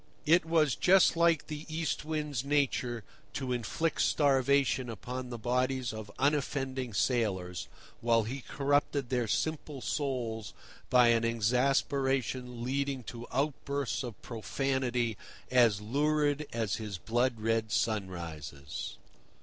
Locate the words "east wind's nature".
1.69-3.03